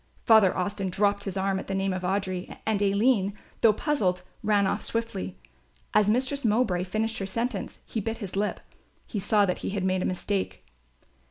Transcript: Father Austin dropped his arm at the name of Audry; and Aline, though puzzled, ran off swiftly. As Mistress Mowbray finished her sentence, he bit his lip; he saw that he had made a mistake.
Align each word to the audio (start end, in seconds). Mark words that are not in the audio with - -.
Father 0.23 0.57
Austin 0.57 0.89
dropped 0.89 1.25
his 1.25 1.37
arm 1.37 1.59
at 1.59 1.67
the 1.67 1.75
name 1.75 1.93
of 1.93 2.01
Audry; 2.01 2.57
and 2.65 2.81
Aline, 2.81 3.37
though 3.61 3.71
puzzled, 3.71 4.23
ran 4.41 4.65
off 4.65 4.81
swiftly. 4.81 5.37
As 5.93 6.09
Mistress 6.09 6.43
Mowbray 6.43 6.85
finished 6.85 7.19
her 7.19 7.27
sentence, 7.27 7.77
he 7.85 7.99
bit 8.01 8.17
his 8.17 8.35
lip; 8.35 8.61
he 9.05 9.19
saw 9.19 9.45
that 9.45 9.59
he 9.59 9.69
had 9.69 9.83
made 9.83 10.01
a 10.01 10.05
mistake. 10.05 10.65